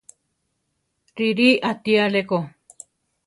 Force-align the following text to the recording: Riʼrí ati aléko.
Riʼrí 1.15 1.49
ati 1.69 1.91
aléko. 2.05 2.39